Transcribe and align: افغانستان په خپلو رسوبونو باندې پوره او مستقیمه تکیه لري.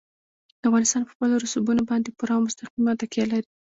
افغانستان 0.67 1.01
په 1.05 1.11
خپلو 1.13 1.33
رسوبونو 1.43 1.81
باندې 1.89 2.15
پوره 2.17 2.33
او 2.35 2.43
مستقیمه 2.47 2.93
تکیه 3.01 3.25
لري. 3.31 3.49